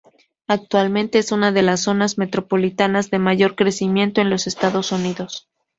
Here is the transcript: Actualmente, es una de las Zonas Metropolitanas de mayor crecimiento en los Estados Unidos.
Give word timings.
Actualmente, 0.47 1.19
es 1.19 1.31
una 1.31 1.51
de 1.51 1.61
las 1.61 1.81
Zonas 1.81 2.17
Metropolitanas 2.17 3.11
de 3.11 3.19
mayor 3.19 3.55
crecimiento 3.55 4.19
en 4.19 4.31
los 4.31 4.47
Estados 4.47 4.91
Unidos. 4.91 5.47